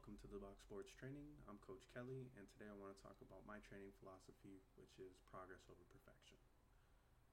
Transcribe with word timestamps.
Welcome 0.00 0.16
to 0.24 0.32
the 0.32 0.40
Box 0.40 0.64
Sports 0.64 0.96
Training. 0.96 1.28
I'm 1.44 1.60
Coach 1.60 1.84
Kelly, 1.92 2.32
and 2.40 2.48
today 2.56 2.72
I 2.72 2.76
want 2.80 2.96
to 2.96 3.00
talk 3.04 3.20
about 3.20 3.44
my 3.44 3.60
training 3.60 3.92
philosophy, 4.00 4.64
which 4.80 4.96
is 4.96 5.20
progress 5.28 5.68
over 5.68 5.84
perfection. 5.92 6.40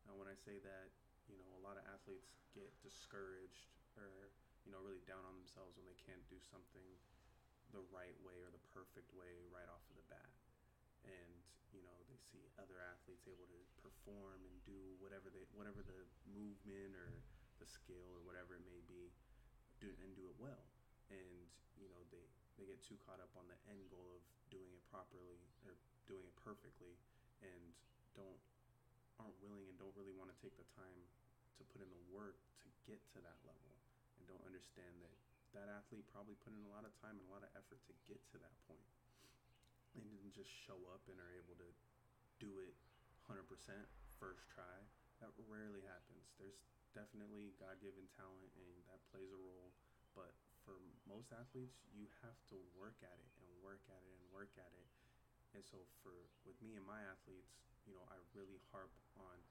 Now, 0.04 0.20
when 0.20 0.28
I 0.28 0.36
say 0.36 0.60
that, 0.60 0.92
you 1.32 1.40
know, 1.40 1.48
a 1.56 1.64
lot 1.64 1.80
of 1.80 1.88
athletes 1.88 2.36
get 2.52 2.68
discouraged 2.84 3.72
or, 3.96 4.36
you 4.68 4.76
know, 4.76 4.84
really 4.84 5.00
down 5.08 5.24
on 5.24 5.40
themselves 5.40 5.80
when 5.80 5.88
they 5.88 5.96
can't 5.96 6.20
do 6.28 6.44
something 6.44 6.84
the 7.72 7.88
right 7.88 8.20
way 8.20 8.36
or 8.44 8.52
the 8.52 8.60
perfect 8.76 9.16
way 9.16 9.48
right 9.48 9.72
off 9.72 9.88
of 9.88 9.96
the 9.96 10.04
bat. 10.12 10.36
And, 11.08 11.40
you 11.72 11.80
know, 11.88 11.96
they 12.12 12.20
see 12.20 12.52
other 12.60 12.84
athletes 12.84 13.32
able 13.32 13.48
to 13.48 13.62
perform 13.80 14.44
and 14.44 14.56
do 14.68 15.00
whatever 15.00 15.32
they 15.32 15.48
whatever 15.56 15.88
the 15.88 16.04
movement 16.28 17.00
or 17.00 17.16
the 17.64 17.68
skill 17.72 18.12
or 18.12 18.28
whatever 18.28 18.60
it 18.60 18.68
may 18.68 18.84
be, 18.92 19.08
do 19.80 19.88
and 20.04 20.12
do 20.20 20.28
it 20.28 20.36
well 20.36 20.68
get 22.68 22.84
too 22.84 23.00
caught 23.08 23.24
up 23.24 23.32
on 23.40 23.48
the 23.48 23.56
end 23.72 23.80
goal 23.88 24.12
of 24.12 24.24
doing 24.52 24.68
it 24.76 24.84
properly 24.92 25.40
or 25.64 25.80
doing 26.04 26.28
it 26.28 26.36
perfectly 26.44 27.00
and 27.40 27.62
don't 28.12 28.40
aren't 29.18 29.40
willing 29.42 29.66
and 29.66 29.76
don't 29.82 29.96
really 29.98 30.14
want 30.14 30.30
to 30.30 30.38
take 30.38 30.54
the 30.60 30.68
time 30.78 31.02
to 31.58 31.66
put 31.74 31.82
in 31.82 31.90
the 31.90 32.04
work 32.14 32.38
to 32.62 32.70
get 32.86 33.02
to 33.16 33.18
that 33.24 33.40
level 33.48 33.72
and 34.20 34.30
don't 34.30 34.44
understand 34.46 34.94
that 35.02 35.16
that 35.56 35.72
athlete 35.74 36.06
probably 36.12 36.38
put 36.44 36.54
in 36.54 36.62
a 36.68 36.70
lot 36.70 36.86
of 36.86 36.94
time 37.02 37.18
and 37.18 37.26
a 37.26 37.34
lot 37.34 37.42
of 37.42 37.50
effort 37.58 37.82
to 37.90 37.94
get 38.06 38.20
to 38.30 38.38
that 38.38 38.54
point. 38.70 38.84
They 39.98 40.06
didn't 40.06 40.36
just 40.38 40.52
show 40.68 40.78
up 40.94 41.02
and 41.10 41.18
are 41.18 41.34
able 41.34 41.58
to 41.58 41.70
do 42.38 42.62
it 42.62 42.78
100% 43.26 43.42
first 44.22 44.46
try. 44.54 44.78
That 45.24 45.34
rarely 45.50 45.82
happens. 45.82 46.30
There's 46.38 46.62
definitely 46.94 47.58
god-given 47.58 48.06
talent 48.14 48.54
and 48.54 48.70
that 48.92 49.02
plays 49.10 49.34
a 49.34 49.40
role 49.42 49.74
but 50.14 50.34
most 51.18 51.34
athletes, 51.34 51.82
you 51.98 52.06
have 52.22 52.38
to 52.46 52.62
work 52.78 52.94
at 53.02 53.18
it 53.18 53.32
and 53.42 53.50
work 53.66 53.82
at 53.90 53.98
it 54.06 54.14
and 54.22 54.26
work 54.30 54.54
at 54.54 54.70
it. 54.70 54.86
And 55.58 55.66
so 55.66 55.82
for 56.06 56.14
with 56.46 56.62
me 56.62 56.78
and 56.78 56.86
my 56.86 57.02
athletes, 57.10 57.58
you 57.90 57.98
know, 57.98 58.06
I 58.14 58.22
really 58.38 58.62
harp 58.70 58.94
on 59.18 59.42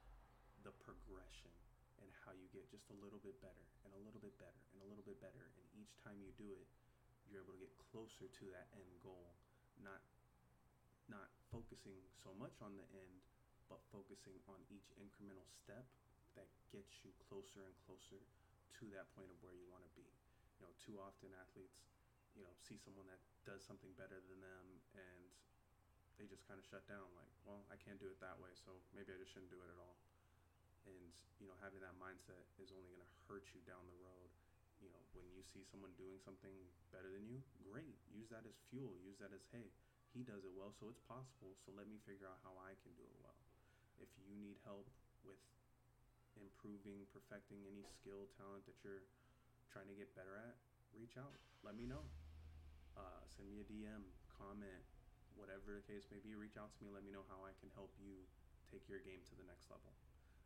the 0.62 0.70
progression 0.78 1.50
and 1.98 2.06
how 2.22 2.30
you 2.38 2.46
get 2.54 2.70
just 2.70 2.86
a 2.94 2.96
little 3.02 3.18
bit 3.18 3.34
better 3.42 3.66
and 3.82 3.90
a 3.98 4.00
little 4.06 4.22
bit 4.22 4.38
better 4.38 4.62
and 4.70 4.78
a 4.78 4.86
little 4.86 5.02
bit 5.02 5.18
better. 5.18 5.42
And 5.58 5.66
each 5.74 5.90
time 6.06 6.22
you 6.22 6.30
do 6.38 6.54
it, 6.54 6.70
you're 7.26 7.42
able 7.42 7.58
to 7.58 7.62
get 7.66 7.74
closer 7.90 8.30
to 8.30 8.44
that 8.54 8.70
end 8.78 8.94
goal, 9.02 9.34
not 9.82 9.98
not 11.10 11.34
focusing 11.50 11.98
so 12.14 12.30
much 12.38 12.62
on 12.62 12.78
the 12.78 12.86
end, 12.94 13.18
but 13.66 13.82
focusing 13.90 14.38
on 14.46 14.62
each 14.70 14.86
incremental 15.02 15.50
step 15.50 15.82
that 16.38 16.46
gets 16.70 17.02
you 17.02 17.10
closer 17.26 17.66
and 17.66 17.74
closer 17.90 18.22
to 18.78 18.84
that 18.94 19.10
point 19.18 19.34
of 19.34 19.38
where 19.42 19.54
you 19.54 19.66
want 19.66 19.82
to 19.82 19.90
be 19.98 20.06
you 20.56 20.64
know, 20.64 20.72
too 20.80 20.96
often 21.00 21.32
athletes, 21.36 21.84
you 22.36 22.44
know, 22.44 22.52
see 22.64 22.76
someone 22.80 23.08
that 23.08 23.20
does 23.44 23.64
something 23.64 23.92
better 23.96 24.20
than 24.28 24.40
them 24.40 24.66
and 24.96 25.22
they 26.16 26.24
just 26.24 26.44
kind 26.48 26.56
of 26.56 26.64
shut 26.64 26.84
down 26.88 27.04
like, 27.12 27.28
well, 27.44 27.64
I 27.68 27.76
can't 27.76 28.00
do 28.00 28.08
it 28.08 28.16
that 28.24 28.40
way, 28.40 28.52
so 28.56 28.72
maybe 28.96 29.12
I 29.12 29.20
just 29.20 29.36
shouldn't 29.36 29.52
do 29.52 29.60
it 29.60 29.68
at 29.68 29.76
all. 29.76 29.96
And, 30.88 31.12
you 31.36 31.46
know, 31.48 31.56
having 31.60 31.84
that 31.84 31.92
mindset 32.00 32.40
is 32.56 32.72
only 32.72 32.88
going 32.88 33.04
to 33.04 33.12
hurt 33.28 33.44
you 33.52 33.60
down 33.68 33.84
the 33.84 34.00
road. 34.00 34.32
You 34.80 34.88
know, 34.92 35.02
when 35.12 35.28
you 35.32 35.44
see 35.44 35.64
someone 35.64 35.92
doing 35.96 36.16
something 36.20 36.52
better 36.92 37.08
than 37.12 37.24
you, 37.28 37.40
great. 37.64 37.96
Use 38.12 38.28
that 38.32 38.44
as 38.48 38.56
fuel. 38.72 38.96
Use 39.04 39.20
that 39.20 39.32
as, 39.32 39.44
hey, 39.52 39.72
he 40.12 40.24
does 40.24 40.44
it 40.44 40.52
well, 40.56 40.72
so 40.72 40.88
it's 40.88 41.04
possible. 41.04 41.52
So 41.64 41.72
let 41.76 41.88
me 41.88 42.00
figure 42.08 42.28
out 42.28 42.40
how 42.40 42.56
I 42.64 42.72
can 42.80 42.92
do 42.96 43.04
it 43.04 43.16
well. 43.20 43.36
If 44.00 44.08
you 44.16 44.36
need 44.36 44.56
help 44.64 44.88
with 45.20 45.40
improving, 46.40 47.04
perfecting 47.12 47.64
any 47.68 47.84
skill, 48.00 48.28
talent 48.36 48.64
that 48.68 48.76
you're 48.84 49.04
trying 49.70 49.90
to 49.90 49.96
get 49.96 50.12
better 50.14 50.36
at, 50.38 50.56
reach 50.94 51.18
out. 51.18 51.34
Let 51.62 51.74
me 51.74 51.86
know. 51.86 52.06
Uh, 52.96 53.22
send 53.28 53.50
me 53.52 53.60
a 53.60 53.66
DM, 53.68 54.06
comment, 54.32 54.84
whatever 55.36 55.76
the 55.76 55.84
case 55.84 56.08
may 56.08 56.20
be. 56.22 56.32
Reach 56.32 56.56
out 56.56 56.72
to 56.72 56.78
me. 56.80 56.88
Let 56.88 57.04
me 57.04 57.12
know 57.12 57.24
how 57.28 57.44
I 57.44 57.52
can 57.60 57.68
help 57.76 57.92
you 58.00 58.24
take 58.72 58.88
your 58.88 59.02
game 59.04 59.20
to 59.28 59.34
the 59.36 59.44
next 59.44 59.68
level. 59.68 59.92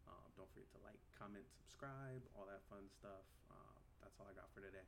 Uh, 0.09 0.27
don't 0.35 0.51
forget 0.51 0.67
to 0.75 0.81
like, 0.83 0.99
comment, 1.15 1.47
subscribe, 1.47 2.21
all 2.35 2.49
that 2.51 2.65
fun 2.67 2.91
stuff. 2.91 3.25
Uh, 3.47 3.77
that's 4.03 4.19
all 4.19 4.27
I 4.27 4.35
got 4.35 4.51
for 4.51 4.65
today. 4.65 4.87